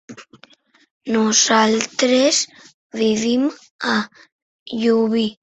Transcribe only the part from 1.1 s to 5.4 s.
Nosaltres vivim a Llubí.